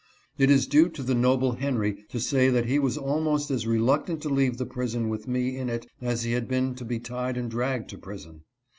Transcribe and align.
It 0.39 0.49
is 0.49 0.65
due 0.65 0.89
to 0.89 1.03
the 1.03 1.13
noble 1.13 1.51
Henry 1.51 2.03
to 2.09 2.19
say 2.19 2.49
that 2.49 2.65
he 2.65 2.79
was 2.79 2.97
almost 2.97 3.51
as 3.51 3.67
reluctant 3.67 4.19
to 4.23 4.29
leave 4.29 4.57
the 4.57 4.65
prison 4.65 5.09
with 5.09 5.27
me 5.27 5.55
in 5.55 5.69
it 5.69 5.85
as 6.01 6.23
he 6.23 6.31
had 6.31 6.47
been 6.47 6.73
to 6.77 6.83
be 6.83 6.99
tied 6.99 7.37
and 7.37 7.51
dragged 7.51 7.87
to 7.91 7.99
prison. 7.99 8.41